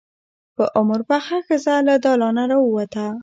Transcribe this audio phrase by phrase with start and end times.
[0.55, 3.05] په عمر پخه ښځه له دالانه راووته.